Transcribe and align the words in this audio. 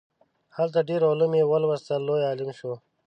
هلته 0.57 0.79
ډیر 0.89 1.01
علوم 1.09 1.31
یې 1.39 1.45
ولوستل 1.47 2.01
لوی 2.07 2.21
عالم 2.29 2.49
شو. 2.59 2.73